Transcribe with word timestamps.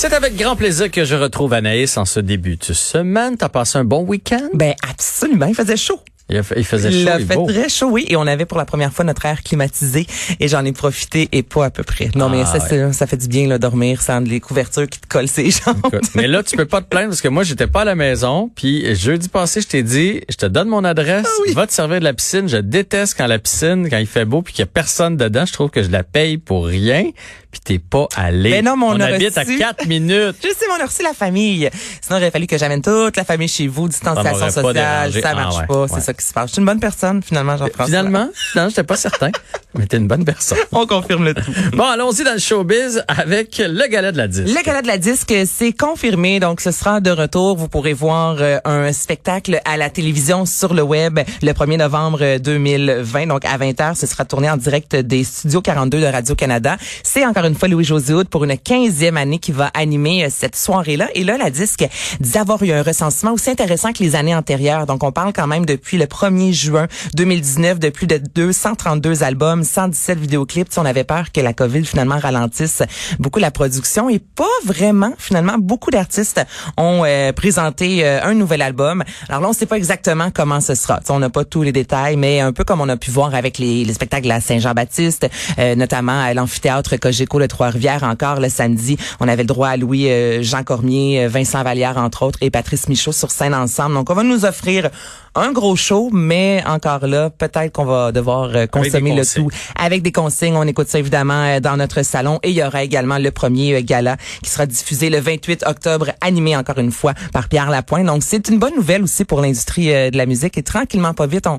C'est 0.00 0.12
avec 0.12 0.36
grand 0.36 0.54
plaisir 0.54 0.92
que 0.92 1.04
je 1.04 1.16
retrouve 1.16 1.52
Anaïs 1.52 1.96
en 1.96 2.04
ce 2.04 2.20
début 2.20 2.54
de 2.54 2.72
semaine. 2.72 3.36
T'as 3.36 3.48
passé 3.48 3.78
un 3.78 3.84
bon 3.84 4.04
week-end? 4.04 4.48
Ben 4.54 4.74
absolument, 4.88 5.46
il 5.46 5.56
faisait 5.56 5.76
chaud. 5.76 5.98
Il, 6.30 6.42
il 6.56 6.64
faisait 6.64 6.90
Il 6.90 7.04
chaud 7.04 7.10
a 7.12 7.20
et 7.20 7.24
fait 7.24 7.34
beau. 7.36 7.46
très 7.46 7.68
chaud, 7.68 7.88
oui, 7.90 8.04
et 8.08 8.16
on 8.16 8.26
avait 8.26 8.44
pour 8.44 8.58
la 8.58 8.64
première 8.66 8.92
fois 8.92 9.04
notre 9.04 9.24
air 9.24 9.42
climatisé 9.42 10.06
et 10.40 10.48
j'en 10.48 10.64
ai 10.64 10.72
profité 10.72 11.28
et 11.32 11.42
pas 11.42 11.64
à 11.66 11.70
peu 11.70 11.82
près. 11.82 12.10
Non, 12.14 12.28
mais 12.28 12.42
Ah, 12.42 12.46
ça, 12.46 12.60
c'est- 12.60 12.92
ça 12.92 13.06
fait 13.06 13.16
du 13.16 13.28
bien 13.28 13.46
là, 13.48 13.58
dormir 13.58 14.02
sans 14.02 14.20
les 14.20 14.38
couvertures 14.40 14.86
qui 14.88 15.00
te 15.00 15.06
collent 15.06 15.28
ses 15.28 15.50
jambes. 15.50 15.78
Écoute, 15.86 16.10
mais 16.14 16.26
là, 16.26 16.42
tu 16.42 16.56
peux 16.56 16.66
pas 16.66 16.82
te 16.82 16.86
plaindre 16.88 17.08
parce 17.08 17.22
que 17.22 17.28
moi, 17.28 17.44
j'étais 17.44 17.66
pas 17.66 17.80
à 17.82 17.84
la 17.86 17.94
maison. 17.94 18.50
Puis 18.54 18.94
jeudi 18.94 19.28
passé, 19.28 19.60
je 19.62 19.68
t'ai 19.68 19.82
dit, 19.82 20.20
je 20.28 20.36
te 20.36 20.46
donne 20.46 20.68
mon 20.68 20.84
adresse, 20.84 21.26
Ah 21.48 21.52
va 21.54 21.66
te 21.66 21.72
servir 21.72 21.98
de 22.00 22.04
la 22.04 22.12
piscine. 22.12 22.48
Je 22.48 22.58
déteste 22.58 23.14
quand 23.16 23.26
la 23.26 23.38
piscine, 23.38 23.88
quand 23.88 23.98
il 23.98 24.06
fait 24.06 24.24
beau 24.26 24.42
puis 24.42 24.52
qu'il 24.52 24.62
y 24.62 24.64
a 24.64 24.66
personne 24.66 25.16
dedans. 25.16 25.46
Je 25.46 25.52
trouve 25.54 25.70
que 25.70 25.82
je 25.82 25.90
la 25.90 26.02
paye 26.02 26.36
pour 26.38 26.66
rien. 26.66 27.04
Puis 27.50 27.60
t'es 27.64 27.78
pas 27.78 28.06
allé. 28.14 28.50
Mais 28.50 28.60
non, 28.62 28.76
mais 28.76 28.84
on 28.84 28.88
on 28.90 29.00
a 29.00 29.06
habite 29.06 29.38
à 29.38 29.42
reçu- 29.42 29.56
4 29.56 29.86
minutes. 29.86 30.36
Je 30.42 30.48
sais, 30.48 30.66
mais 30.68 30.74
on 30.78 30.82
a 30.84 30.86
reçu 30.86 31.02
la 31.02 31.14
famille. 31.14 31.70
Sinon, 32.02 32.18
il 32.18 32.22
aurait 32.22 32.30
fallu 32.30 32.46
que 32.46 32.58
j'amène 32.58 32.82
toute 32.82 33.16
la 33.16 33.24
famille 33.24 33.48
chez 33.48 33.66
vous, 33.68 33.84
Ça 33.90 34.12
distanciation 34.12 34.50
sociale, 34.50 35.12
ça 35.14 35.20
Ah 35.30 35.34
marche 35.34 35.56
ouais, 35.60 35.66
pas, 35.66 35.80
ouais. 35.84 35.88
c'est 35.94 36.00
ça 36.02 36.12
qui 36.18 36.26
se 36.26 36.32
passe. 36.34 36.48
Je 36.48 36.52
suis 36.54 36.60
une 36.60 36.66
bonne 36.66 36.80
personne, 36.80 37.22
finalement, 37.22 37.56
Jean-François. 37.56 37.86
Finalement, 37.86 38.28
non, 38.56 38.68
j'étais 38.68 38.82
pas 38.82 38.96
certain. 38.96 39.30
Mais 39.78 39.86
t'es 39.86 39.96
une 39.96 40.08
bonne 40.08 40.24
personne. 40.24 40.58
On 40.72 40.86
confirme 40.86 41.24
le 41.24 41.34
tout. 41.34 41.52
Bon, 41.72 41.84
allons-y 41.84 42.24
dans 42.24 42.32
le 42.32 42.40
showbiz 42.40 43.04
avec 43.06 43.58
le 43.58 43.88
galet 43.88 44.10
de 44.10 44.16
la 44.16 44.26
disque. 44.26 44.48
Le 44.48 44.64
gala 44.64 44.82
de 44.82 44.88
la 44.88 44.98
disque, 44.98 45.32
c'est 45.46 45.72
confirmé, 45.72 46.40
donc 46.40 46.60
ce 46.60 46.72
sera 46.72 47.00
de 47.00 47.10
retour. 47.10 47.56
Vous 47.56 47.68
pourrez 47.68 47.92
voir 47.92 48.36
euh, 48.40 48.58
un 48.64 48.92
spectacle 48.92 49.60
à 49.64 49.76
la 49.76 49.88
télévision 49.88 50.46
sur 50.46 50.74
le 50.74 50.82
web 50.82 51.20
le 51.42 51.52
1er 51.52 51.76
novembre 51.78 52.18
euh, 52.22 52.38
2020, 52.40 53.26
donc 53.28 53.44
à 53.44 53.56
20h. 53.56 53.94
Ce 53.94 54.08
sera 54.08 54.24
tourné 54.24 54.50
en 54.50 54.56
direct 54.56 54.96
des 54.96 55.22
studios 55.22 55.62
42 55.62 56.00
de 56.00 56.06
Radio-Canada. 56.06 56.76
C'est 57.04 57.24
encore 57.24 57.44
une 57.44 57.54
fois 57.54 57.68
Louis-José 57.68 58.24
pour 58.28 58.44
une 58.44 58.54
15e 58.54 59.16
année 59.16 59.38
qui 59.38 59.52
va 59.52 59.66
animer 59.74 60.24
euh, 60.24 60.28
cette 60.30 60.56
soirée-là. 60.56 61.08
Et 61.14 61.22
là, 61.22 61.38
la 61.38 61.50
disque 61.50 61.86
dit 62.18 62.36
avoir 62.36 62.62
eu 62.64 62.72
un 62.72 62.82
recensement 62.82 63.32
aussi 63.32 63.50
intéressant 63.50 63.92
que 63.92 64.02
les 64.02 64.16
années 64.16 64.34
antérieures. 64.34 64.86
Donc, 64.86 65.04
on 65.04 65.12
parle 65.12 65.32
quand 65.32 65.46
même 65.46 65.66
depuis 65.66 65.98
le 65.98 66.06
1er 66.06 66.52
juin 66.52 66.88
2019 67.14 67.78
de 67.78 67.90
plus 67.90 68.08
de 68.08 68.18
232 68.34 69.22
albums, 69.22 69.64
117 69.68 70.18
vidéoclips. 70.18 70.76
On 70.76 70.84
avait 70.84 71.04
peur 71.04 71.30
que 71.32 71.40
la 71.40 71.52
COVID 71.52 71.84
finalement 71.84 72.18
ralentisse 72.18 72.82
beaucoup 73.18 73.38
la 73.38 73.50
production 73.50 74.08
et 74.08 74.18
pas 74.18 74.44
vraiment 74.64 75.12
finalement 75.18 75.56
beaucoup 75.58 75.90
d'artistes 75.90 76.40
ont 76.76 77.02
euh, 77.04 77.32
présenté 77.32 78.04
euh, 78.04 78.20
un 78.22 78.34
nouvel 78.34 78.62
album. 78.62 79.04
Alors 79.28 79.40
là 79.42 79.48
on 79.48 79.52
sait 79.52 79.66
pas 79.66 79.76
exactement 79.76 80.30
comment 80.32 80.60
ce 80.60 80.74
sera. 80.74 81.00
On 81.08 81.18
n'a 81.18 81.30
pas 81.30 81.44
tous 81.44 81.62
les 81.62 81.72
détails 81.72 82.16
mais 82.16 82.40
un 82.40 82.52
peu 82.52 82.64
comme 82.64 82.80
on 82.80 82.88
a 82.88 82.96
pu 82.96 83.10
voir 83.10 83.34
avec 83.34 83.58
les, 83.58 83.84
les 83.84 83.92
spectacles 83.92 84.30
à 84.30 84.40
Saint-Jean-Baptiste, 84.40 85.28
euh, 85.58 85.74
notamment 85.74 86.20
à 86.20 86.34
l'amphithéâtre 86.34 86.96
Cogeco 86.98 87.40
de 87.40 87.46
Trois-Rivières 87.46 88.02
encore 88.02 88.40
le 88.40 88.48
samedi, 88.48 88.96
on 89.20 89.28
avait 89.28 89.42
le 89.42 89.46
droit 89.46 89.68
à 89.68 89.76
Louis 89.76 90.08
euh, 90.08 90.42
Jean 90.42 90.62
Cormier, 90.62 91.24
euh, 91.24 91.28
Vincent 91.28 91.62
Vallière 91.62 91.98
entre 91.98 92.22
autres 92.22 92.38
et 92.42 92.50
Patrice 92.50 92.88
Michaud 92.88 93.12
sur 93.12 93.30
scène 93.30 93.54
ensemble. 93.54 93.94
Donc 93.94 94.10
on 94.10 94.14
va 94.14 94.22
nous 94.22 94.44
offrir 94.44 94.90
un 95.34 95.52
gros 95.52 95.76
show 95.76 96.10
mais 96.12 96.62
encore 96.66 97.06
là 97.06 97.30
peut-être 97.30 97.72
qu'on 97.72 97.84
va 97.84 98.12
devoir 98.12 98.50
euh, 98.54 98.66
consommer 98.66 99.10
le 99.10 99.18
consignes. 99.18 99.47
Avec 99.76 100.02
des 100.02 100.12
consignes. 100.12 100.56
On 100.56 100.64
écoute 100.66 100.88
ça 100.88 100.98
évidemment 100.98 101.42
euh, 101.44 101.60
dans 101.60 101.76
notre 101.76 102.02
salon 102.02 102.38
et 102.42 102.50
il 102.50 102.56
y 102.56 102.62
aura 102.62 102.82
également 102.82 103.18
le 103.18 103.30
premier 103.30 103.74
euh, 103.76 103.80
gala 103.82 104.16
qui 104.42 104.50
sera 104.50 104.66
diffusé 104.66 105.10
le 105.10 105.18
28 105.20 105.64
octobre, 105.66 106.10
animé 106.20 106.56
encore 106.56 106.78
une 106.78 106.92
fois 106.92 107.14
par 107.32 107.48
Pierre 107.48 107.70
Lapointe. 107.70 108.06
Donc 108.06 108.22
c'est 108.22 108.48
une 108.48 108.58
bonne 108.58 108.74
nouvelle 108.74 109.02
aussi 109.02 109.24
pour 109.24 109.40
l'industrie 109.40 109.92
euh, 109.94 110.10
de 110.10 110.16
la 110.16 110.26
musique 110.26 110.56
et 110.58 110.62
tranquillement 110.62 111.14
pas 111.14 111.26
vite 111.26 111.46
on 111.46 111.58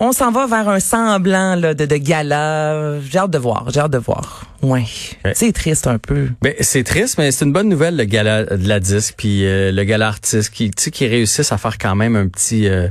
on 0.00 0.10
s'en 0.10 0.32
va 0.32 0.46
vers 0.48 0.68
un 0.68 0.80
semblant 0.80 1.54
là, 1.54 1.74
de, 1.74 1.86
de 1.86 1.96
gala. 1.96 3.00
J'ai 3.08 3.18
hâte 3.18 3.30
de 3.30 3.38
voir, 3.38 3.66
j'ai 3.72 3.78
hâte 3.80 3.92
de 3.92 3.98
voir. 3.98 4.46
Ouais, 4.60 4.84
Ouais. 5.24 5.32
c'est 5.34 5.52
triste 5.52 5.86
un 5.86 5.98
peu. 5.98 6.28
Ben, 6.40 6.54
c'est 6.60 6.82
triste, 6.82 7.18
mais 7.18 7.30
c'est 7.30 7.44
une 7.44 7.52
bonne 7.52 7.68
nouvelle, 7.68 7.96
le 7.96 8.04
gala 8.04 8.44
de 8.44 8.68
la 8.68 8.80
disque, 8.80 9.14
puis 9.16 9.44
euh, 9.46 9.70
le 9.70 9.84
gala 9.84 10.08
artiste, 10.08 10.50
qui, 10.50 10.70
qui 10.70 11.06
réussissent 11.06 11.52
à 11.52 11.58
faire 11.58 11.78
quand 11.78 11.94
même 11.94 12.16
un 12.16 12.26
petit, 12.26 12.66
euh, 12.68 12.88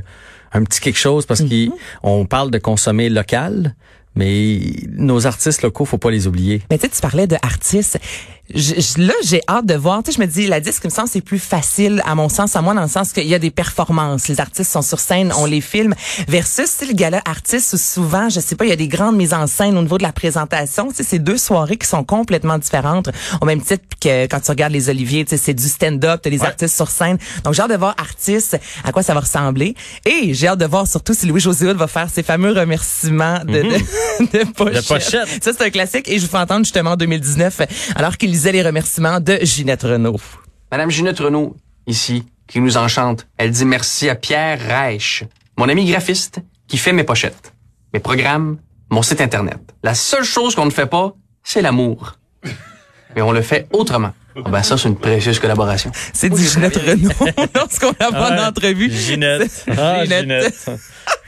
un 0.52 0.64
petit 0.64 0.80
quelque 0.80 0.98
chose, 0.98 1.26
parce 1.26 1.42
qu'on 1.42 2.24
parle 2.26 2.50
de 2.50 2.58
consommer 2.58 3.08
local, 3.10 3.74
mais 4.14 4.60
nos 4.90 5.26
artistes 5.26 5.62
locaux, 5.62 5.84
faut 5.84 5.98
pas 5.98 6.10
les 6.10 6.26
oublier. 6.26 6.62
Mais 6.70 6.78
tu 6.78 6.88
sais, 6.88 6.88
parlais 7.00 7.26
de 7.26 7.36
artistes. 7.42 7.98
Je- 8.54 8.74
je- 8.80 9.00
là, 9.02 9.12
j'ai 9.24 9.40
hâte 9.48 9.66
de 9.66 9.74
voir. 9.74 10.02
Tu 10.02 10.10
sais, 10.12 10.16
je 10.16 10.20
me 10.22 10.26
dis, 10.26 10.46
la 10.46 10.60
disque, 10.60 10.82
il 10.84 10.88
me 10.88 10.92
semble, 10.92 11.08
c'est 11.08 11.20
plus 11.20 11.38
facile, 11.38 12.02
à 12.06 12.14
mon 12.14 12.28
sens, 12.28 12.54
à 12.56 12.62
moi, 12.62 12.74
dans 12.74 12.82
le 12.82 12.88
sens 12.88 13.12
qu'il 13.12 13.26
y 13.26 13.34
a 13.34 13.38
des 13.38 13.50
performances. 13.50 14.28
Les 14.28 14.40
artistes 14.40 14.70
sont 14.70 14.82
sur 14.82 15.00
scène, 15.00 15.32
on 15.36 15.46
les 15.46 15.60
filme. 15.60 15.94
Versus, 16.28 16.66
sais, 16.66 16.86
le 16.86 16.92
gala 16.94 17.20
artiste, 17.24 17.72
où 17.72 17.76
souvent, 17.76 18.28
je 18.28 18.40
sais 18.40 18.54
pas, 18.56 18.64
il 18.64 18.68
y 18.70 18.72
a 18.72 18.76
des 18.76 18.88
grandes 18.88 19.16
mises 19.16 19.34
en 19.34 19.46
scène 19.46 19.76
au 19.76 19.82
niveau 19.82 19.98
de 19.98 20.02
la 20.02 20.12
présentation. 20.12 20.88
Tu 20.88 20.96
sais, 20.96 21.02
c'est 21.04 21.18
deux 21.18 21.38
soirées 21.38 21.76
qui 21.76 21.86
sont 21.86 22.04
complètement 22.04 22.58
différentes. 22.58 23.10
Au 23.40 23.46
même 23.46 23.60
titre 23.62 23.84
que 24.00 24.26
quand 24.26 24.40
tu 24.40 24.50
regardes 24.50 24.72
les 24.72 24.88
Oliviers, 24.90 25.24
tu 25.24 25.30
sais, 25.30 25.36
c'est 25.36 25.54
du 25.54 25.68
stand-up, 25.68 26.20
t'as 26.22 26.30
les 26.30 26.40
Ouais. 26.40 26.46
artistes 26.46 26.74
sur 26.76 26.88
scène. 26.90 27.18
Donc, 27.44 27.54
j'ai 27.54 27.62
hâte 27.62 27.70
de 27.70 27.76
voir 27.76 27.94
artistes, 27.98 28.58
à 28.84 28.92
quoi 28.92 29.02
ça 29.02 29.14
va 29.14 29.20
ressembler. 29.20 29.74
Et 30.04 30.34
j'ai 30.34 30.48
hâte 30.48 30.58
de 30.58 30.66
voir 30.66 30.86
surtout 30.86 31.14
si 31.14 31.26
Louis-José 31.26 31.72
va 31.74 31.86
faire 31.86 32.08
ses 32.12 32.22
fameux 32.22 32.52
remerciements 32.52 33.40
de, 33.44 33.62
de, 34.32 34.38
de 34.38 34.44
pochette. 34.52 34.86
pochette. 34.88 35.44
Ça, 35.44 35.52
c'est 35.56 35.62
un 35.62 35.70
classique 35.70 36.08
et 36.08 36.18
je 36.18 36.24
vous 36.26 36.30
fais 36.30 36.38
entendre 36.38 36.64
justement 36.64 36.92
en 36.92 36.96
2019, 36.96 37.60
alors 37.94 38.16
qu'il 38.16 38.32
les 38.50 38.62
remerciements 38.62 39.20
de 39.20 39.38
Ginette 39.42 39.82
Renault. 39.82 40.20
Madame 40.72 40.90
Ginette 40.90 41.20
Renault, 41.20 41.54
ici, 41.86 42.24
qui 42.48 42.60
nous 42.60 42.76
enchante, 42.76 43.26
elle 43.36 43.50
dit 43.50 43.64
merci 43.64 44.08
à 44.08 44.14
Pierre 44.14 44.58
Reich, 44.58 45.24
mon 45.56 45.68
ami 45.68 45.84
graphiste, 45.84 46.40
qui 46.66 46.78
fait 46.78 46.92
mes 46.92 47.04
pochettes, 47.04 47.52
mes 47.94 48.00
programmes, 48.00 48.58
mon 48.90 49.02
site 49.02 49.20
Internet. 49.20 49.60
La 49.82 49.94
seule 49.94 50.24
chose 50.24 50.54
qu'on 50.54 50.66
ne 50.66 50.70
fait 50.70 50.86
pas, 50.86 51.14
c'est 51.44 51.62
l'amour. 51.62 52.18
Mais 53.14 53.22
on 53.22 53.32
le 53.32 53.42
fait 53.42 53.68
autrement. 53.72 54.12
Ah 54.36 54.48
ben 54.50 54.62
ça, 54.62 54.78
c'est 54.78 54.88
une 54.88 54.96
précieuse 54.96 55.38
collaboration. 55.38 55.90
C'est 56.12 56.30
du 56.30 56.42
Ginette 56.42 56.76
Renault 56.76 57.10
lorsqu'on 57.54 57.92
la 58.00 58.08
voit 58.10 58.32
en 58.32 58.48
entrevue. 58.48 58.90
Ginette. 58.90 59.64
Ah, 59.76 60.04
Ginette. 60.04 60.54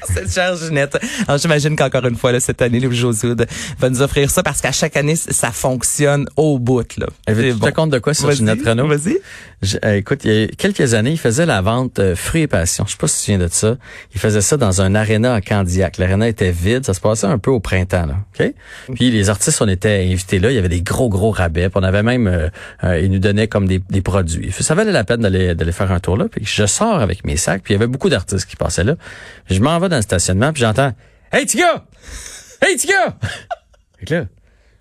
Cette 0.06 0.32
chère 0.32 0.54
Ginette. 0.56 0.98
Alors, 1.26 1.38
j'imagine 1.38 1.74
qu'encore 1.76 2.04
une 2.06 2.16
fois, 2.16 2.30
là, 2.30 2.38
cette 2.38 2.60
année, 2.60 2.78
Louis 2.78 2.94
Josoud 2.94 3.46
va 3.78 3.88
nous 3.90 4.02
offrir 4.02 4.30
ça 4.30 4.42
parce 4.42 4.60
qu'à 4.60 4.70
chaque 4.70 4.98
année, 4.98 5.16
ça 5.16 5.50
fonctionne 5.50 6.26
au 6.36 6.58
bout, 6.58 6.84
là. 6.98 7.06
Eh, 7.26 7.32
que 7.32 7.52
bon. 7.54 7.66
te 7.66 7.70
compte 7.72 7.90
de 7.90 7.98
quoi 7.98 8.12
sur 8.12 8.30
Ginette 8.30 8.60
Renault? 8.66 8.86
Vas-y. 8.86 9.16
Je- 9.62 9.78
euh, 9.82 9.96
écoute, 9.96 10.20
il 10.24 10.30
y 10.32 10.44
a 10.44 10.46
quelques 10.48 10.92
années, 10.92 11.12
il 11.12 11.18
faisait 11.18 11.46
la 11.46 11.62
vente 11.62 11.98
euh, 12.00 12.14
fruits 12.14 12.42
et 12.42 12.46
passions. 12.46 12.84
Je 12.86 12.92
sais 12.92 12.98
pas 12.98 13.08
si 13.08 13.14
tu 13.14 13.20
te 13.20 13.24
souviens 13.24 13.38
de 13.38 13.48
ça. 13.50 13.76
Il 14.14 14.20
faisait 14.20 14.42
ça 14.42 14.58
dans 14.58 14.82
un 14.82 14.94
aréna 14.94 15.32
à 15.32 15.40
Candiac. 15.40 15.96
L'aréna 15.96 16.28
était 16.28 16.50
vide. 16.52 16.84
Ça 16.84 16.92
se 16.92 17.00
passait 17.00 17.26
un 17.26 17.38
peu 17.38 17.50
au 17.50 17.60
printemps, 17.60 18.04
là. 18.06 18.16
OK? 18.38 18.52
Puis 18.94 19.10
les 19.10 19.30
artistes, 19.30 19.62
on 19.62 19.68
était 19.68 20.06
invités 20.12 20.38
là. 20.38 20.50
Il 20.50 20.54
y 20.54 20.58
avait 20.58 20.68
des 20.68 20.82
gros, 20.82 21.08
gros 21.08 21.30
rabais. 21.30 21.70
Puis 21.70 21.78
on 21.80 21.82
avait 21.82 22.02
même, 22.02 22.26
euh, 22.26 22.48
euh, 22.94 23.00
ils 23.00 23.10
nous 23.10 23.18
donnaient 23.18 23.48
comme 23.48 23.66
des, 23.66 23.78
des 23.78 24.00
produits. 24.00 24.52
Ça 24.52 24.74
valait 24.74 24.92
la 24.92 25.04
peine 25.04 25.20
d'aller, 25.20 25.54
d'aller 25.54 25.72
faire 25.72 25.92
un 25.92 26.00
tour 26.00 26.16
là. 26.16 26.26
Puis 26.30 26.44
je 26.44 26.66
sors 26.66 27.00
avec 27.00 27.24
mes 27.24 27.36
sacs. 27.36 27.62
Puis 27.62 27.74
il 27.74 27.76
y 27.76 27.80
avait 27.80 27.86
beaucoup 27.86 28.08
d'artistes 28.08 28.46
qui 28.46 28.56
passaient 28.56 28.84
là. 28.84 28.96
Je 29.50 29.60
m'en 29.60 29.78
vais 29.78 29.88
dans 29.88 29.96
le 29.96 30.02
stationnement. 30.02 30.52
Puis 30.52 30.62
j'entends, 30.62 30.92
Hey, 31.36 31.46
gars! 31.46 31.84
Hey, 32.62 32.76
gars! 32.76 33.16
Fait 33.98 34.06
que 34.06 34.14
là, 34.14 34.24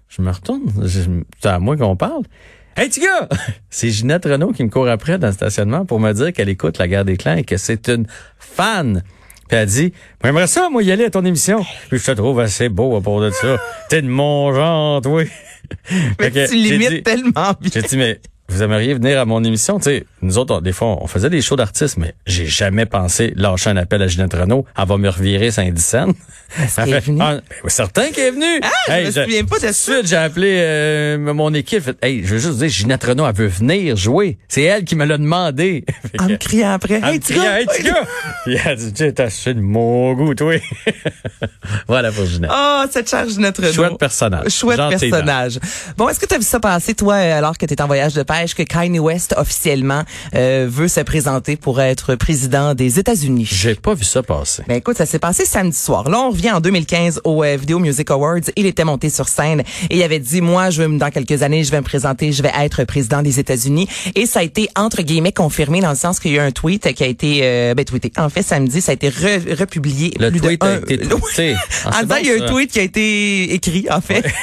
je 0.08 0.22
me 0.22 0.30
retourne. 0.30 0.72
C'est 0.88 1.50
à 1.50 1.58
moi 1.58 1.76
qu'on 1.76 1.96
parle. 1.96 2.22
Hey, 2.78 2.90
gars! 2.90 3.28
C'est 3.72 3.90
Ginette 3.90 4.26
Renault 4.26 4.52
qui 4.52 4.64
me 4.64 4.70
court 4.70 4.88
après 4.88 5.18
dans 5.18 5.28
le 5.28 5.34
stationnement 5.34 5.84
pour 5.84 6.00
me 6.00 6.14
dire 6.14 6.32
qu'elle 6.32 6.50
écoute 6.50 6.78
la 6.78 6.88
guerre 6.88 7.06
des 7.06 7.18
clans 7.18 7.38
et 7.38 7.44
que 7.44 7.58
c'est 7.58 7.88
une 7.90 8.06
fan. 8.38 9.02
Puis 9.48 9.58
elle 9.58 9.66
dit, 9.68 9.94
j'aimerais 10.24 10.46
ça, 10.46 10.70
moi, 10.70 10.84
y 10.84 10.92
aller 10.92 11.06
à 11.06 11.10
ton 11.10 11.26
émission. 11.26 11.66
Puis 11.90 11.98
je 11.98 12.06
te 12.06 12.12
trouve 12.12 12.40
assez 12.40 12.70
beau 12.70 12.96
à 12.98 13.02
propos 13.02 13.24
de 13.24 13.32
ça. 13.32 13.58
T'es 13.90 14.04
de 14.04 14.08
mon 14.08 14.54
genre, 14.54 15.02
toi. 15.02 15.24
Mais 16.20 16.32
que 16.32 16.48
tu 16.50 16.56
limites 16.56 16.90
dit- 16.90 17.04
tellement 17.04 17.32
bien. 17.60 17.72
J'ai 17.74 17.82
dit, 17.82 17.98
mais 17.98 18.20
vous 18.50 18.62
aimeriez 18.64 18.94
venir 18.94 19.20
à 19.20 19.26
mon 19.26 19.44
émission? 19.44 19.78
Tu 19.78 19.84
sais, 19.86 20.06
nous 20.24 20.38
autres, 20.38 20.56
on- 20.56 20.62
des 20.62 20.74
fois, 20.74 20.98
on 21.02 21.08
faisait 21.08 21.30
des 21.30 21.42
shows 21.42 21.56
d'artistes, 21.56 21.98
mais 21.98 22.14
j'ai 22.26 22.46
jamais 22.48 22.86
pensé 22.86 23.34
lâcher 23.36 23.70
un 23.70 23.78
appel 23.78 24.02
à 24.02 24.08
Ginette 24.08 24.34
Renault. 24.34 24.66
Elle 24.78 24.88
va 24.88 24.98
me 24.98 25.10
revirer 25.10 25.52
Saint-Dicenne. 25.52 26.14
Qu'elle 26.76 26.94
est 26.94 27.00
venue? 27.00 27.20
Ah, 27.22 27.36
ben, 27.64 27.70
certain 27.70 28.12
qu'elle 28.12 28.28
est 28.28 28.32
venue. 28.32 28.62
Ah, 28.88 29.02
je 29.02 29.06
me 29.08 29.12
souviens 29.26 29.44
pas 29.46 29.56
de 29.58 29.62
ça. 29.62 29.74
suite, 29.74 30.08
j'ai 30.08 30.16
appelé 30.16 30.58
euh, 30.62 31.18
mon 31.34 31.54
équipe. 31.54 31.82
Fait, 31.84 31.98
Hey, 32.02 32.22
je 32.24 32.36
veux 32.36 32.40
juste 32.40 32.58
dire, 32.60 32.70
Ginette 32.70 33.04
Renault, 33.04 33.26
elle 33.28 33.34
veut 33.36 33.48
venir 33.48 33.96
jouer. 33.96 34.38
C'est 34.48 34.64
elle 34.64 34.84
qui 34.84 34.96
me 34.96 35.06
l'a 35.06 35.18
demandé. 35.18 35.86
En 36.20 36.28
me 36.30 36.36
criant 36.38 36.74
après. 36.74 36.96
elle 37.04 37.06
Hey, 37.16 37.20
tu 37.20 37.34
Hey, 37.34 37.66
petit 37.66 37.84
gars! 37.84 38.04
Puis 38.46 38.58
elle 38.64 38.76
dit, 38.78 38.94
tu 38.94 39.14
t'as 39.14 39.26
acheté 39.26 39.54
de 39.56 39.62
mon 39.62 40.14
goût, 40.14 40.36
toi. 40.36 40.54
voilà 41.88 42.12
pour 42.12 42.26
Ginette. 42.26 42.52
Oh, 42.54 42.84
cette 42.92 43.10
chère 43.10 43.28
Ginette 43.28 43.58
Renault. 43.58 43.74
Chouette 43.74 43.98
personnage. 43.98 44.50
Chouette 44.50 44.78
personnage. 44.90 45.60
Bon, 45.98 46.08
est-ce 46.10 46.20
que 46.20 46.26
tu 46.26 46.36
as 46.36 46.38
vu 46.38 46.44
ça 46.44 46.60
passer, 46.60 46.94
toi, 46.94 47.16
euh, 47.16 47.38
alors 47.38 47.58
que 47.58 47.66
tu 47.66 47.74
en 47.82 47.88
voyage 47.88 48.14
de 48.14 48.24
pêche, 48.24 48.54
que 48.54 48.64
Kanye 48.64 49.00
West, 49.00 49.34
officiellement, 49.38 50.04
euh, 50.36 50.68
veut 50.70 50.88
se 50.88 51.00
présenter 51.02 51.56
pour 51.56 51.82
être 51.82 52.16
président 52.16 52.74
des 52.74 53.00
États-Unis? 53.00 53.48
J'ai 53.52 53.76
pas 53.76 53.94
vu 53.94 54.04
ça 54.04 54.24
passer. 54.24 54.64
Ben 54.68 54.76
écoute, 54.76 54.98
ça 54.98 55.06
s'est 55.06 55.20
passé 55.20 55.46
samedi 55.46 55.78
soir. 55.78 56.10
Là, 56.10 56.20
on 56.20 56.30
revient 56.32 56.52
en 56.52 56.60
2015 56.62 57.22
au 57.24 57.44
euh, 57.44 57.58
Video 57.60 57.80
Music 57.80 58.10
Awards. 58.12 58.40
Il 58.56 58.66
était 58.66 58.84
monté 58.84 59.10
sur 59.10 59.28
scène 59.30 59.62
et 59.90 59.98
il 59.98 60.04
avait 60.04 60.20
dit, 60.20 60.42
moi, 60.42 60.70
je 60.70 60.82
veux, 60.84 60.98
dans 60.98 61.10
quelques 61.12 61.42
années, 61.44 61.64
je 61.64 61.72
vais 61.72 61.80
me 61.80 61.86
présenter, 61.86 62.32
je 62.32 62.42
vais 62.44 62.52
être 62.60 62.84
président 62.86 63.22
des 63.22 63.40
États-Unis. 63.40 63.88
Et 64.16 64.26
ça 64.26 64.40
a 64.40 64.44
été, 64.44 64.70
entre 64.76 65.02
guillemets, 65.02 65.32
confirmé 65.32 65.82
dans 65.82 65.90
le 65.92 65.96
sens 65.96 66.20
qu'il 66.20 66.32
y 66.34 66.40
a 66.40 66.44
eu 66.44 66.48
un 66.48 66.52
tweet 66.52 66.94
qui 66.94 67.04
a 67.04 67.08
été, 67.08 67.40
euh, 67.44 67.74
ben, 67.74 67.86
tweeté. 67.86 68.12
En 68.18 68.30
fait, 68.30 68.42
samedi, 68.44 68.82
ça 68.82 68.92
a 68.92 68.96
été 68.96 69.10
re- 69.10 69.58
republié. 69.58 70.14
Le 70.20 70.30
plus 70.32 70.42
tweet 70.42 70.62
de 70.62 70.66
a 70.66 70.70
un- 70.70 70.78
été 70.82 70.98
tweeté. 71.08 71.56
Ah, 71.86 71.88
en 71.88 71.92
disant, 72.04 72.06
bon, 72.08 72.16
il 72.22 72.28
y 72.28 72.32
a 72.32 72.44
un 72.44 72.48
tweet 72.48 72.72
qui 72.72 72.80
a 72.80 72.84
été 72.84 73.54
écrit, 73.54 73.88
en 73.90 74.02
fait. 74.02 74.24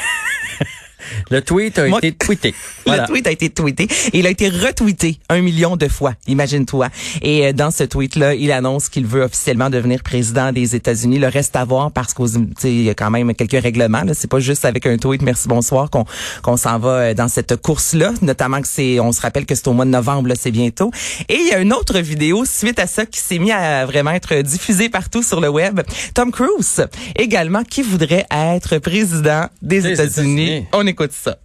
Le 1.31 1.41
tweet 1.43 1.79
a 1.79 1.87
Moi- 1.89 1.99
été 1.99 2.13
tweeté. 2.13 2.55
Voilà. 2.87 3.03
Le 3.03 3.09
tweet 3.09 3.27
a 3.27 3.31
été 3.31 3.51
tweeté 3.51 3.85
et 4.13 4.19
il 4.19 4.27
a 4.27 4.31
été 4.31 4.49
retweeté 4.49 5.19
un 5.29 5.41
million 5.43 5.77
de 5.77 5.87
fois. 5.87 6.15
Imagine-toi. 6.27 6.89
Et 7.23 7.47
euh, 7.47 7.53
dans 7.53 7.71
ce 7.71 7.85
tweet-là, 7.85 8.35
il 8.35 8.51
annonce 8.53 8.89
qu'il 8.89 9.07
veut 9.07 9.23
officiellement 9.23 9.71
devenir 9.71 10.03
président 10.03 10.51
des 10.51 10.75
États-Unis. 10.75 11.19
Le 11.19 11.29
reste 11.29 11.55
à 11.57 11.65
voir 11.65 11.93
parce 11.93 12.15
qu'il 12.15 12.83
y 12.83 12.91
a 12.91 12.95
quand 12.95 13.11
même 13.11 13.33
quelques 13.35 13.63
règlements. 13.63 14.03
Là. 14.03 14.13
C'est 14.15 14.31
pas 14.31 14.41
juste 14.41 14.65
avec 14.65 14.87
un 14.87 14.97
tweet 14.97 15.23
merci 15.23 15.47
bonsoir 15.47 15.91
qu'on 15.91 16.05
qu'on 16.43 16.57
s'en 16.57 16.79
va 16.79 16.89
euh, 16.91 17.15
dans 17.15 17.29
cette 17.29 17.57
course-là. 17.57 18.13
Notamment 18.23 18.61
que 18.61 18.69
c'est, 18.69 18.99
on 18.99 19.13
se 19.13 19.21
rappelle 19.21 19.47
que 19.47 19.55
c'est 19.55 19.69
au 19.69 19.73
mois 19.73 19.85
de 19.85 19.91
novembre, 19.91 20.29
là, 20.29 20.35
c'est 20.39 20.51
bientôt. 20.51 20.91
Et 21.29 21.35
il 21.37 21.47
y 21.49 21.53
a 21.53 21.59
une 21.61 21.73
autre 21.73 21.99
vidéo 21.99 22.45
suite 22.45 22.79
à 22.79 22.87
ça 22.87 23.07
qui 23.07 23.21
s'est 23.21 23.39
mis 23.39 23.53
à 23.53 23.85
vraiment 23.87 24.11
être 24.13 24.35
diffusée 24.37 24.89
partout 24.89 25.23
sur 25.23 25.41
le 25.41 25.49
web. 25.49 25.81
Tom 26.15 26.33
Cruise 26.33 26.85
également 27.17 27.63
qui 27.63 27.83
voudrait 27.83 28.27
être 28.31 28.79
président 28.79 29.47
des, 29.63 29.81
Des 29.83 29.93
États-Unis. 29.93 30.43
États-Unis. 30.45 30.67
On 30.73 30.87
écoute 30.91 31.13
ça. 31.13 31.37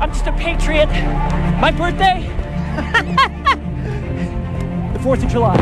I'm 0.00 0.12
just 0.12 0.26
a 0.26 0.32
patriot. 0.32 0.88
My 1.60 1.70
birthday? 1.70 2.26
the 4.92 4.98
4th 4.98 5.22
of 5.24 5.30
July. 5.30 5.56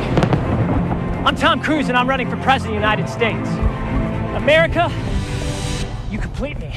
I'm 1.25 1.37
Tom 1.37 1.61
Cruise 1.61 1.88
and 1.88 1.96
I'm 1.99 2.08
running 2.08 2.29
for 2.31 2.37
President 2.38 2.76
of 2.76 2.81
the 2.81 2.87
United 2.87 3.08
States. 3.08 3.49
America, 4.37 4.90
you 6.11 6.19
complete 6.19 6.58
me. 6.58 6.73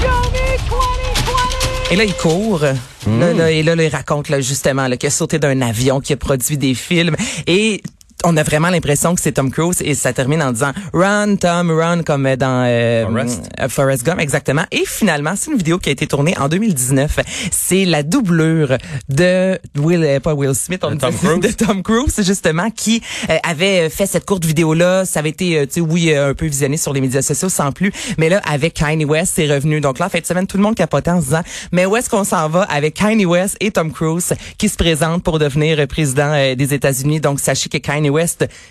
Show 0.00 0.20
me 0.30 0.56
2020! 0.68 1.90
Et 1.90 1.96
là, 1.96 2.04
il 2.04 2.14
court. 2.14 2.60
Là, 2.60 3.32
là, 3.32 3.50
et 3.50 3.62
là, 3.62 3.76
là, 3.76 3.84
il 3.84 3.88
raconte 3.88 4.28
là, 4.28 4.40
justement 4.40 4.88
là, 4.88 4.96
qu'il 4.96 5.06
a 5.06 5.10
sauté 5.10 5.38
d'un 5.38 5.60
avion, 5.62 6.00
qu'il 6.00 6.14
a 6.14 6.16
produit 6.16 6.58
des 6.58 6.74
films. 6.74 7.14
Et 7.46 7.82
on 8.28 8.36
a 8.36 8.42
vraiment 8.42 8.70
l'impression 8.70 9.14
que 9.14 9.20
c'est 9.20 9.32
Tom 9.32 9.52
Cruise 9.52 9.80
et 9.82 9.94
ça 9.94 10.12
termine 10.12 10.42
en 10.42 10.50
disant 10.50 10.72
Run 10.92 11.36
Tom 11.36 11.70
Run 11.70 12.02
comme 12.02 12.34
dans 12.34 12.64
euh, 12.66 13.04
Forrest. 13.06 13.50
euh, 13.60 13.68
Forrest 13.68 14.04
Gump 14.04 14.18
exactement. 14.20 14.64
Et 14.72 14.82
finalement 14.84 15.34
c'est 15.36 15.52
une 15.52 15.56
vidéo 15.56 15.78
qui 15.78 15.90
a 15.90 15.92
été 15.92 16.08
tournée 16.08 16.36
en 16.36 16.48
2019 16.48 17.20
c'est 17.52 17.84
la 17.84 18.02
doublure 18.02 18.78
de 19.08 19.58
Will 19.78 20.02
euh, 20.04 20.18
pas 20.18 20.34
Will 20.34 20.54
Smith 20.56 20.82
on 20.82 20.90
De 20.90 20.96
Tom 20.96 21.14
Cruise. 21.22 21.38
de 21.40 21.52
Tom 21.52 21.82
Cruise 21.84 22.20
justement 22.24 22.70
qui 22.70 23.00
euh, 23.30 23.36
avait 23.48 23.88
fait 23.90 24.06
cette 24.06 24.26
courte 24.26 24.44
vidéo 24.44 24.74
là 24.74 25.04
ça 25.04 25.20
avait 25.20 25.28
été 25.30 25.58
euh, 25.60 25.66
tu 25.66 25.74
sais 25.74 25.80
oui 25.80 26.12
un 26.12 26.34
peu 26.34 26.46
visionné 26.46 26.76
sur 26.78 26.92
les 26.92 27.00
médias 27.00 27.22
sociaux 27.22 27.48
sans 27.48 27.70
plus. 27.70 27.92
Mais 28.18 28.28
là 28.28 28.40
avec 28.44 28.74
Kanye 28.74 29.04
West 29.04 29.34
c'est 29.36 29.46
revenu. 29.46 29.80
Donc 29.80 30.00
là 30.00 30.06
en 30.06 30.08
fin 30.08 30.18
de 30.18 30.26
semaine 30.26 30.48
tout 30.48 30.56
le 30.56 30.64
monde 30.64 30.74
capotait 30.74 31.12
en 31.12 31.20
se 31.20 31.26
disant 31.26 31.42
mais 31.70 31.86
où 31.86 31.94
est-ce 31.96 32.10
qu'on 32.10 32.24
s'en 32.24 32.48
va 32.48 32.62
avec 32.62 32.94
Kanye 32.94 33.24
West 33.24 33.56
et 33.60 33.70
Tom 33.70 33.92
Cruise 33.92 34.32
qui 34.58 34.68
se 34.68 34.76
présentent 34.76 35.22
pour 35.22 35.38
devenir 35.38 35.86
président 35.86 36.32
des 36.56 36.74
États-Unis? 36.74 37.20
Donc 37.20 37.38
sachez 37.38 37.68
que 37.68 37.78
Kanye 37.78 38.10
West 38.10 38.15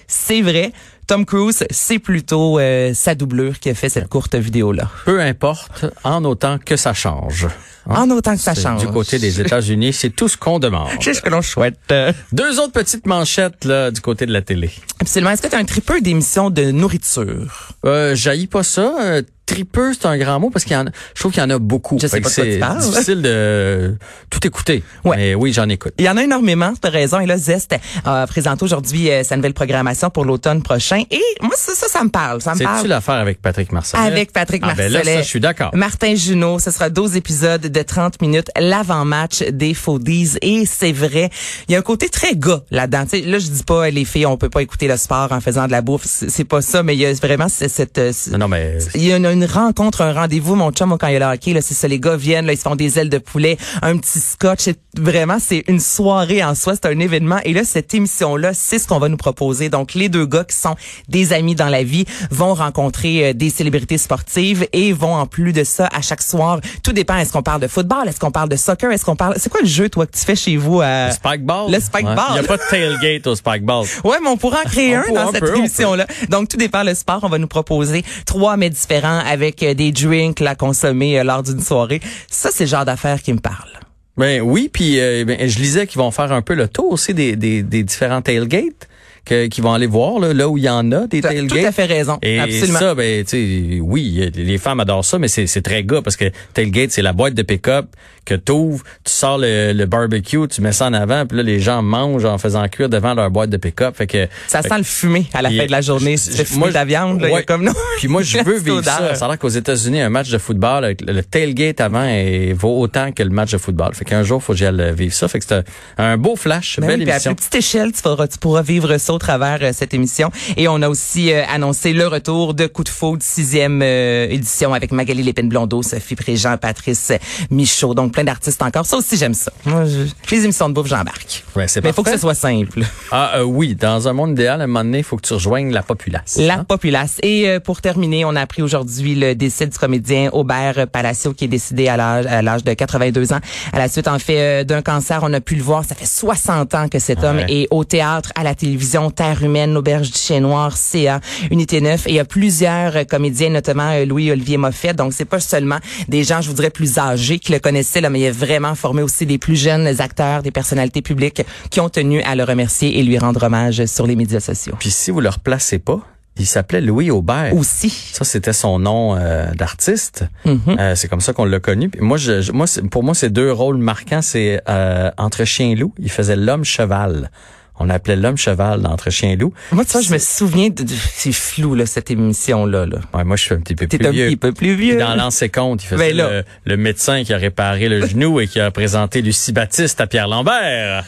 c'est 0.07 0.41
vrai 0.41 0.71
Tom 1.07 1.25
Cruise 1.25 1.63
c'est 1.69 1.99
plutôt 1.99 2.59
euh, 2.59 2.93
sa 2.93 3.15
doublure 3.15 3.59
qui 3.59 3.69
a 3.69 3.75
fait 3.75 3.89
cette 3.89 4.07
courte 4.07 4.35
vidéo 4.35 4.71
là 4.71 4.89
Peu 5.05 5.21
importe, 5.21 5.85
en 6.03 6.23
autant 6.25 6.57
que 6.57 6.75
ça 6.75 6.93
change. 6.93 7.47
Hein? 7.87 8.01
en 8.01 8.09
autant 8.09 8.35
que 8.35 8.41
ça 8.41 8.55
change 8.55 8.81
Du 8.81 8.87
côté 8.87 9.19
des 9.19 9.39
États-Unis, 9.39 9.93
c'est 9.93 10.09
tout 10.09 10.27
ce 10.27 10.35
qu'on 10.37 10.57
demande. 10.57 10.89
c'est 10.99 11.13
ce 11.13 11.21
que 11.21 11.29
l'on 11.29 11.43
souhaite 11.43 11.77
euh. 11.91 12.11
Deux 12.31 12.59
autres 12.59 12.71
petites 12.71 13.05
manchettes 13.05 13.65
là 13.65 13.91
du 13.91 14.01
côté 14.01 14.25
de 14.25 14.33
la 14.33 14.41
télé. 14.41 14.71
absolument 14.99 15.31
est-ce 15.31 15.43
que 15.43 15.47
tu 15.47 15.55
as 15.55 15.59
un 15.59 15.65
tripeux 15.65 16.01
d'émissions 16.01 16.49
de 16.49 16.71
nourriture? 16.71 17.69
Euh, 17.85 18.15
j'haïs 18.15 18.47
pas 18.47 18.63
ça. 18.63 19.21
Euh, 19.49 19.53
tripeux, 19.55 19.93
c'est 19.93 20.05
un 20.07 20.17
grand 20.17 20.39
mot 20.39 20.49
parce 20.49 20.65
qu'il 20.65 20.73
y 20.73 20.77
en 20.77 20.87
a, 20.87 20.89
je 21.13 21.19
trouve 21.19 21.31
qu'il 21.31 21.41
y 21.41 21.45
en 21.45 21.49
a 21.49 21.59
beaucoup. 21.59 21.97
Je 22.01 22.07
sais 22.07 22.19
pas 22.21 22.29
tu 22.29 22.35
c'est 22.35 22.59
difficile 22.89 23.21
de 23.21 23.95
tout 24.29 24.45
écouter. 24.45 24.83
Ouais. 25.03 25.15
Mais 25.17 25.35
oui, 25.35 25.53
j'en 25.53 25.69
écoute. 25.69 25.93
Il 25.97 26.05
y 26.05 26.09
en 26.09 26.17
a 26.17 26.23
énormément, 26.23 26.73
t'as 26.79 26.89
raison. 26.89 27.19
Et 27.19 27.25
là, 27.25 27.37
Zest 27.37 27.75
a 28.03 28.25
présenté 28.27 28.63
aujourd'hui 28.63 29.09
euh, 29.11 29.23
sa 29.23 29.35
nouvelle 29.35 29.53
programmation 29.53 30.09
pour 30.09 30.25
l'automne 30.25 30.61
prochain. 30.63 31.03
Et 31.11 31.21
moi, 31.41 31.51
ça, 31.55 31.73
ça, 31.75 31.87
ça 31.87 32.03
me 32.03 32.09
parle. 32.09 32.41
Ça 32.41 32.51
me 32.53 32.57
C'est-tu 32.57 32.69
parle. 32.69 32.87
l'affaire 32.87 33.15
avec 33.15 33.41
Patrick 33.41 33.71
Marcellet? 33.71 34.03
Avec 34.03 34.31
Patrick 34.33 34.63
Ah, 34.65 34.73
ben 34.75 34.91
là, 34.91 35.03
ça, 35.03 35.21
je 35.21 35.27
suis 35.27 35.39
d'accord. 35.39 35.71
Martin 35.73 36.15
Junot, 36.15 36.59
ce 36.59 36.71
sera 36.71 36.89
12 36.89 37.15
épisodes 37.15 37.61
de 37.61 37.81
30 37.81 38.21
minutes, 38.21 38.49
l'avant-match 38.59 39.43
des 39.43 39.73
Foodies. 39.73 40.37
Et 40.41 40.65
c'est 40.65 40.91
vrai, 40.91 41.29
il 41.67 41.73
y 41.73 41.75
a 41.75 41.79
un 41.79 41.83
côté 41.83 42.09
très 42.09 42.35
gars 42.35 42.61
là-dedans. 42.71 43.03
Tu 43.05 43.21
sais, 43.21 43.25
là, 43.25 43.39
je 43.39 43.47
dis 43.47 43.63
pas, 43.63 43.89
les 43.89 44.05
filles, 44.05 44.25
on 44.25 44.37
peut 44.37 44.49
pas 44.49 44.61
écouter 44.61 44.87
le 44.87 44.97
sport 44.97 45.31
en 45.31 45.39
faisant 45.41 45.67
de 45.67 45.71
la 45.71 45.81
bouffe. 45.81 46.05
C'est 46.05 46.43
pas 46.45 46.61
ça, 46.61 46.83
mais 46.83 46.95
il 46.95 46.99
y 46.99 47.05
a 47.05 47.13
vraiment 47.13 47.47
ce- 47.49 47.67
cette... 47.67 47.97
euh, 47.97 48.11
ce- 48.11 48.31
Non, 48.31 48.39
non, 48.39 48.47
mais 48.47 48.77
il 48.95 49.03
y 49.05 49.11
a 49.13 49.17
une, 49.17 49.25
une 49.35 49.45
rencontre, 49.45 50.01
un 50.01 50.13
rendez-vous, 50.13 50.55
mon 50.55 50.71
chum, 50.71 50.97
quand 50.97 51.07
il 51.07 51.13
y 51.13 51.15
a 51.17 51.19
le 51.19 51.25
hockey, 51.25 51.53
là, 51.53 51.61
c'est 51.61 51.73
ça, 51.73 51.87
les 51.87 51.99
gars 51.99 52.15
viennent, 52.15 52.45
là, 52.45 52.53
ils 52.53 52.57
se 52.57 52.63
font 52.63 52.75
des 52.75 52.97
ailes 52.97 53.09
de 53.09 53.17
poulet, 53.17 53.57
un 53.81 53.97
petit 53.97 54.19
scotch, 54.19 54.69
vraiment, 54.97 55.37
c'est 55.39 55.63
une 55.67 55.81
soirée 55.81 56.43
en 56.43 56.55
soi, 56.55 56.73
c'est 56.75 56.85
un 56.85 56.99
événement. 56.99 57.39
Et 57.43 57.53
là, 57.53 57.63
cette 57.65 57.93
émission-là, 57.93 58.53
c'est 58.53 58.79
ce 58.79 58.87
qu'on 58.87 58.97
va 58.99 59.09
nous 59.09 59.17
proposer. 59.17 59.67
Donc, 59.69 59.93
les 59.93 60.07
deux 60.07 60.25
gars 60.25 60.45
qui 60.45 60.55
sont 60.55 60.75
des 61.09 61.33
amis 61.33 61.53
dans 61.53 61.67
la 61.67 61.83
vie 61.83 62.05
vont 62.31 62.53
rencontrer 62.53 63.29
euh, 63.29 63.33
des 63.33 63.49
célébrités 63.49 63.97
sportives 63.97 64.67
et 64.71 64.93
vont, 64.93 65.15
en 65.15 65.25
plus 65.25 65.51
de 65.51 65.65
ça, 65.65 65.89
à 65.93 66.01
chaque 66.01 66.21
soir, 66.21 66.61
tout 66.81 66.93
dépend, 66.93 67.17
est-ce 67.17 67.33
qu'on 67.33 67.43
parle 67.43 67.61
de 67.61 67.67
football, 67.67 68.07
est-ce 68.07 68.19
qu'on 68.19 68.31
parle 68.31 68.49
de 68.49 68.55
soccer, 68.55 68.91
est-ce 68.91 69.03
qu'on 69.03 69.17
parle, 69.17 69.35
c'est 69.37 69.49
quoi 69.49 69.61
le 69.61 69.67
jeu, 69.67 69.89
toi, 69.89 70.05
que 70.05 70.17
tu 70.17 70.23
fais 70.23 70.35
chez 70.35 70.55
vous 70.55 70.79
à... 70.81 71.07
le 71.07 71.11
spikeball. 71.11 71.71
Le 71.71 71.79
spikeball? 71.81 72.25
Il 72.29 72.33
n'y 72.33 72.39
a 72.39 72.43
pas 72.43 72.57
de 72.57 72.63
tailgate 72.69 73.27
au 73.27 73.35
spikeball. 73.35 73.85
Ouais, 74.05 74.17
mais 74.21 74.29
on 74.29 74.37
pourra 74.37 74.59
en 74.59 74.69
créer 74.69 74.97
On 74.97 75.17
un 75.17 75.25
dans 75.25 75.31
cette 75.31 75.55
émission-là. 75.55 76.05
Donc, 76.29 76.47
tout 76.47 76.57
dépend 76.57 76.83
le 76.83 76.93
sport. 76.93 77.19
On 77.23 77.29
va 77.29 77.37
nous 77.37 77.47
proposer 77.47 78.03
trois 78.25 78.55
mets 78.55 78.69
différents 78.69 79.19
avec 79.25 79.63
euh, 79.63 79.73
des 79.73 79.91
drinks 79.91 80.41
à 80.41 80.55
consommer 80.55 81.19
euh, 81.19 81.23
lors 81.23 81.43
d'une 81.43 81.61
soirée. 81.61 81.99
Ça, 82.29 82.49
c'est 82.53 82.65
le 82.65 82.69
genre 82.69 82.85
d'affaires 82.85 83.21
qui 83.21 83.33
me 83.33 83.39
parle. 83.39 83.69
Ben 84.17 84.41
oui, 84.41 84.69
puis 84.71 84.99
euh, 84.99 85.25
ben, 85.25 85.37
je 85.49 85.59
lisais 85.59 85.87
qu'ils 85.87 85.99
vont 85.99 86.11
faire 86.11 86.31
un 86.31 86.41
peu 86.41 86.53
le 86.53 86.67
tour 86.69 86.91
aussi 86.91 87.13
des, 87.13 87.35
des, 87.35 87.63
des 87.63 87.83
différents 87.83 88.21
tailgates 88.21 88.87
que- 89.25 89.47
qu'ils 89.47 89.63
vont 89.63 89.73
aller 89.73 89.87
voir 89.87 90.19
là, 90.19 90.33
là 90.33 90.47
où 90.47 90.57
il 90.57 90.63
y 90.63 90.69
en 90.69 90.89
a 90.93 91.05
des 91.07 91.17
as 91.19 91.29
tailgates. 91.29 91.49
tout 91.59 91.65
à 91.67 91.71
fait 91.73 91.85
raison. 91.85 92.17
Et 92.21 92.39
Absolument. 92.39 92.79
ça, 92.79 92.95
ben, 92.95 93.25
tu 93.25 93.29
sais, 93.31 93.79
oui, 93.81 94.31
les 94.33 94.57
femmes 94.57 94.79
adorent 94.79 95.03
ça, 95.03 95.19
mais 95.19 95.27
c'est 95.27 95.47
c'est 95.47 95.61
très 95.63 95.83
gars 95.83 96.01
parce 96.01 96.15
que 96.15 96.31
tailgate, 96.53 96.91
c'est 96.91 97.01
la 97.01 97.11
boîte 97.11 97.33
de 97.33 97.41
pick-up 97.41 97.87
que 98.25 98.35
t'ouvres, 98.35 98.83
tu 99.03 99.11
sors 99.11 99.37
le, 99.37 99.73
le 99.73 99.85
barbecue, 99.85 100.47
tu 100.47 100.61
mets 100.61 100.71
ça 100.71 100.87
en 100.87 100.93
avant, 100.93 101.25
puis 101.25 101.37
là, 101.37 101.43
les 101.43 101.59
gens 101.59 101.81
mangent 101.81 102.25
en 102.25 102.37
faisant 102.37 102.67
cuire 102.67 102.89
devant 102.89 103.13
leur 103.13 103.31
boîte 103.31 103.49
de 103.49 103.57
pick-up. 103.57 103.95
Fait 103.95 104.07
que 104.07 104.27
Ça 104.47 104.61
fait 104.61 104.69
sent 104.69 104.77
le 104.77 104.83
fumé 104.83 105.25
à 105.33 105.41
la 105.41 105.49
fin 105.49 105.65
de 105.65 105.71
la 105.71 105.81
journée. 105.81 106.17
Fumer 106.17 106.59
moi, 106.59 106.69
de 106.69 106.73
la 106.73 106.85
viande, 106.85 107.21
là, 107.21 107.41
comme 107.43 107.63
non. 107.63 107.73
Puis 107.97 108.07
moi, 108.07 108.21
je 108.23 108.37
veux 108.43 108.59
vivre 108.59 108.83
ça. 108.83 109.15
Ça 109.15 109.25
a 109.25 109.27
l'air 109.29 109.39
qu'aux 109.39 109.49
États-Unis, 109.49 110.01
un 110.01 110.09
match 110.09 110.29
de 110.29 110.37
football, 110.37 110.85
avec 110.85 111.01
le 111.01 111.15
le 111.15 111.23
tailgate 111.23 111.81
avant 111.81 112.05
vaut 112.53 112.79
autant 112.79 113.11
que 113.11 113.23
le 113.23 113.29
match 113.29 113.51
de 113.51 113.57
football. 113.57 113.93
Fait 113.95 114.05
qu'un 114.05 114.23
jour, 114.23 114.43
faut 114.43 114.53
que 114.53 114.59
j'aille 114.59 114.93
vivre 114.93 115.13
ça. 115.13 115.27
Fait 115.27 115.39
que 115.39 115.45
c'est 115.47 115.55
un, 115.55 115.63
un 115.97 116.17
beau 116.17 116.35
flash, 116.35 116.79
Ben 116.79 116.87
belle 116.87 116.99
oui, 116.99 117.05
puis 117.05 117.11
à 117.11 117.15
émission. 117.15 117.33
plus 117.33 117.47
petite 117.47 117.55
échelle, 117.55 117.91
tu, 117.93 118.37
pourras 118.39 118.61
vivre 118.61 118.97
ça 118.97 119.13
au 119.13 119.17
travers 119.17 119.59
euh, 119.61 119.71
cette 119.73 119.93
émission. 119.93 120.31
Et 120.57 120.67
on 120.67 120.81
a 120.81 120.89
aussi 120.89 121.31
euh, 121.31 121.43
annoncé 121.51 121.93
le 121.93 122.07
retour 122.07 122.53
de 122.53 122.67
Coup 122.67 122.83
de 122.83 122.89
foudre, 122.89 123.23
sixième 123.23 123.81
euh, 123.81 124.27
édition 124.29 124.73
avec 124.73 124.91
Magali 124.91 125.23
Lépine-Blondeau, 125.23 125.81
Sophie 125.81 126.15
Préjean, 126.15 126.57
Patrice 126.57 127.13
Michaud. 127.49 127.93
Donc, 127.93 128.13
plein 128.15 128.23
d'artistes 128.23 128.61
encore. 128.63 128.85
Ça 128.85 128.97
aussi, 128.97 129.17
j'aime 129.17 129.33
ça. 129.33 129.51
Moi, 129.65 129.83
je- 129.85 130.35
les 130.35 130.43
émissions 130.43 130.69
de 130.69 130.73
bouffe, 130.73 130.87
j'embarque. 130.87 131.43
Ouais, 131.55 131.67
c'est 131.67 131.83
Mais 131.83 131.89
il 131.89 131.93
faut 131.93 132.01
que 132.01 132.11
ce 132.11 132.17
soit 132.17 132.33
simple. 132.33 132.81
Ah 133.11 133.33
euh, 133.37 133.43
oui, 133.43 133.75
dans 133.75 134.07
un 134.07 134.13
monde 134.13 134.31
idéal, 134.31 134.61
à 134.61 134.63
un 134.63 134.67
moment 134.67 134.83
donné, 134.85 134.99
il 134.99 135.03
faut 135.03 135.17
que 135.17 135.27
tu 135.27 135.33
rejoignes 135.33 135.71
la 135.71 135.83
populace. 135.83 136.37
La 136.39 136.55
hein? 136.59 136.63
populace. 136.63 137.17
Et 137.21 137.47
euh, 137.49 137.59
pour 137.59 137.81
terminer, 137.81 138.23
on 138.25 138.35
a 138.35 138.41
appris 138.41 138.61
aujourd'hui 138.61 139.15
le 139.15 139.35
décès 139.35 139.67
du 139.67 139.77
comédien 139.77 140.29
Aubert 140.31 140.87
Palacio 140.87 141.33
qui 141.33 141.45
est 141.45 141.49
décédé 141.49 141.87
à 141.89 141.97
l'âge 141.97 142.25
à 142.25 142.41
l'âge 142.41 142.63
de 142.63 142.73
82 142.73 143.33
ans. 143.33 143.39
À 143.73 143.77
la 143.79 143.87
suite, 143.89 144.07
en 144.07 144.17
fait, 144.17 144.39
euh, 144.39 144.63
d'un 144.63 144.81
cancer, 144.81 145.19
on 145.23 145.33
a 145.33 145.41
pu 145.41 145.55
le 145.55 145.63
voir. 145.63 145.83
Ça 145.83 145.93
fait 145.95 146.05
60 146.05 146.73
ans 146.73 146.87
que 146.87 146.99
cet 146.99 147.23
homme 147.23 147.37
Ouais. 147.37 147.45
est 147.63 147.67
au 147.71 147.83
théâtre, 147.83 148.31
à 148.35 148.43
la 148.43 148.55
télévision, 148.55 149.11
Terre 149.11 149.43
humaine, 149.43 149.73
l'Auberge 149.73 150.09
du 150.11 150.17
Chien 150.17 150.39
Noir, 150.39 150.77
CA, 150.77 151.19
Unité 151.51 151.81
9. 151.81 152.07
Et 152.07 152.11
il 152.11 152.15
y 152.15 152.19
a 152.19 152.25
plusieurs 152.25 152.95
euh, 152.95 153.03
comédiens, 153.03 153.49
notamment 153.49 153.91
euh, 153.91 154.05
Louis-Olivier 154.05 154.57
Moffett. 154.57 154.95
Donc, 154.95 155.11
c'est 155.13 155.25
pas 155.25 155.39
seulement 155.41 155.79
des 156.07 156.23
gens, 156.23 156.39
je 156.41 156.47
vous 156.47 156.53
dirais, 156.55 156.69
plus 156.69 156.97
âgés 156.97 157.39
qui 157.39 157.51
le 157.51 157.59
connaissaient, 157.59 158.01
là, 158.05 158.09
mais 158.09 158.19
il 158.19 158.27
a 158.27 158.31
vraiment 158.31 158.75
formé 158.75 159.01
aussi 159.01 159.25
des 159.25 159.37
plus 159.37 159.55
jeunes 159.55 159.99
acteurs, 159.99 160.43
des 160.43 160.51
personnalités 160.51 161.01
publiques 161.01 161.43
qui 161.69 161.79
ont 161.79 161.89
tenu 161.89 162.21
à 162.21 162.35
le 162.35 162.43
remercier 162.43 162.99
et 162.99 163.03
lui 163.03 163.17
rendre 163.17 163.43
hommage 163.43 163.85
sur 163.85 164.05
les 164.05 164.15
médias 164.15 164.39
sociaux. 164.39 164.75
Puis 164.79 164.91
si 164.91 165.11
vous 165.11 165.21
le 165.21 165.29
replacez 165.29 165.79
pas, 165.79 166.01
il 166.37 166.45
s'appelait 166.45 166.81
Louis 166.81 167.11
Aubert. 167.11 167.55
Aussi. 167.55 167.89
Ça, 167.89 168.25
c'était 168.25 168.53
son 168.53 168.77
nom 168.79 169.15
euh, 169.15 169.51
d'artiste. 169.53 170.25
Mhm. 170.45 170.59
Euh, 170.79 170.95
c'est 170.95 171.07
comme 171.07 171.21
ça 171.21 171.33
qu'on 171.33 171.45
l'a 171.45 171.59
connu. 171.59 171.89
Puis 171.89 172.01
moi, 172.01 172.17
je, 172.17 172.51
pour 172.89 173.03
moi, 173.03 173.15
c'est 173.15 173.29
deux 173.29 173.51
rôles 173.51 173.77
marquants. 173.77 174.21
C'est 174.21 174.61
euh, 174.67 175.11
entre 175.17 175.45
chien 175.45 175.69
et 175.69 175.75
loup. 175.75 175.93
Il 175.97 176.11
faisait 176.11 176.35
l'homme 176.35 176.65
cheval. 176.65 177.31
On 177.79 177.89
appelait 177.89 178.15
l'homme 178.15 178.37
cheval 178.37 178.81
d'entre 178.81 179.09
chien 179.09 179.31
et 179.31 179.35
loup. 179.35 179.53
Moi, 179.71 179.83
tu 179.85 179.91
vois, 179.91 180.01
je 180.01 180.13
me 180.13 180.17
souviens 180.17 180.69
de, 180.69 180.83
de- 180.83 180.93
c'est 181.15 181.33
flou, 181.33 181.75
là, 181.75 181.85
cette 181.85 182.09
émission-là, 182.09 182.85
là. 182.85 182.97
Ouais, 183.13 183.23
moi, 183.25 183.35
je 183.35 183.43
suis 183.43 183.53
un 183.53 183.59
petit 183.59 183.75
peu 183.75 183.85
T'es 183.87 183.97
plus 183.97 184.07
un 184.07 184.11
vieux. 184.11 184.27
petit 184.27 184.35
peu 184.37 184.51
plus 184.53 184.75
Puis 184.77 184.91
vieux. 184.91 184.97
dans 184.97 185.13
l'ancien 185.15 185.49
compte, 185.49 185.83
il 185.83 185.87
faisait 185.87 186.13
Ben 186.13 186.15
là. 186.17 186.29
le, 186.29 186.43
le 186.65 186.77
médecin 186.77 187.23
qui 187.25 187.33
a 187.33 187.37
réparé 187.37 187.89
le 187.89 188.05
genou 188.07 188.39
et 188.39 188.47
qui 188.47 188.59
a 188.61 188.71
présenté 188.71 189.21
Lucie 189.21 189.51
Baptiste 189.51 189.99
à 189.99 190.07
Pierre 190.07 190.27
Lambert. 190.29 191.03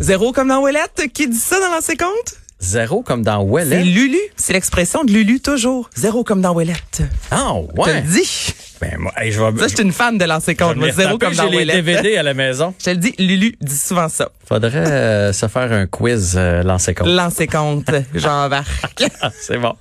Zéro 0.00 0.32
comme 0.32 0.48
dans 0.48 0.60
Ouellette? 0.60 1.08
Qui 1.12 1.28
dit 1.28 1.36
ça 1.36 1.58
dans 1.60 1.74
l'ancien 1.74 1.96
compte? 1.96 2.34
Zéro 2.60 3.02
comme 3.02 3.22
dans 3.22 3.40
C'est 3.42 3.50
Ouellet. 3.50 3.82
Lulu. 3.84 4.18
C'est 4.36 4.52
l'expression 4.54 5.04
de 5.04 5.12
Lulu, 5.12 5.40
toujours. 5.40 5.90
Zéro 5.96 6.24
comme 6.24 6.40
dans 6.40 6.54
Ouellette. 6.54 7.02
Ah, 7.30 7.52
Je 7.60 7.74
te 7.74 7.80
ouais. 7.80 7.94
le 8.02 8.08
dis. 8.08 8.54
Ben, 8.84 8.98
moi, 8.98 9.12
hey, 9.16 9.32
je 9.32 9.40
vais, 9.40 9.58
Ça, 9.58 9.68
je 9.68 9.74
suis 9.74 9.82
une 9.84 9.92
fan 9.92 10.18
de 10.18 10.24
lancer 10.24 10.54
compte. 10.54 10.76
Moi, 10.76 10.90
zéro 10.90 11.16
comme 11.16 11.34
dans 11.34 11.50
J'ai 11.50 11.64
les. 11.64 11.74
DVD 11.82 12.16
à 12.18 12.22
la 12.22 12.34
maison. 12.34 12.74
Je 12.78 12.84
te 12.84 12.90
le 12.90 12.96
dis, 12.96 13.14
Lulu 13.18 13.56
dit 13.60 13.76
souvent 13.76 14.08
ça. 14.08 14.28
Faudrait 14.46 14.76
euh, 14.76 15.32
se 15.32 15.46
faire 15.48 15.72
un 15.72 15.86
quiz 15.86 16.34
euh, 16.36 16.62
lancer 16.62 16.94
compte. 16.94 17.08
Lancer 17.08 17.46
compte, 17.46 17.90
Jean-Marc. 18.14 18.68
C'est 19.40 19.58
bon. 19.58 19.74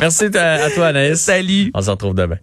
Merci 0.00 0.36
à 0.36 0.64
à 0.64 0.70
toi, 0.70 0.88
Anaïs. 0.88 1.20
Salut. 1.20 1.70
On 1.74 1.80
se 1.80 1.90
retrouve 1.90 2.14
demain. 2.14 2.36